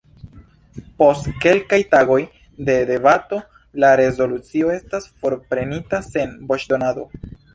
Post 1.01 1.27
kelkaj 1.43 1.77
tagoj 1.91 2.17
de 2.69 2.77
debato, 2.91 3.41
la 3.83 3.91
rezolucio 4.01 4.73
estas 4.79 5.07
forprenita 5.21 6.03
sen 6.09 6.37
voĉdonado. 6.53 7.09